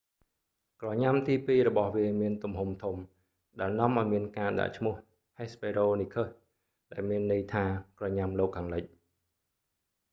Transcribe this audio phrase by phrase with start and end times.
[0.81, 2.95] ក្រញ៉ាំទីពីររបស់វាមានទំហំធំ
[3.59, 4.95] ដែលនាំឲ្យមានការដាក់ឈ្មោះ
[5.37, 6.29] hesperonychus
[6.91, 7.63] ដែលមានន័យថា
[7.99, 8.83] ក្រញ៉ាំលោកខាងលិច